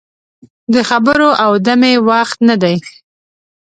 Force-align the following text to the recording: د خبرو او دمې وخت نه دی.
د 0.73 0.75
خبرو 0.89 1.29
او 1.43 1.51
دمې 1.65 1.93
وخت 2.09 2.37
نه 2.49 2.55
دی. 2.63 2.75